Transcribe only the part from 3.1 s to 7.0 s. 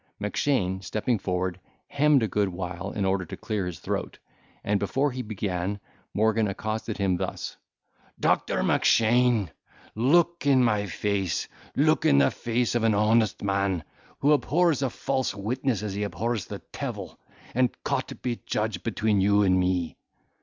to clear his throat, and, before he began, Morgan accosted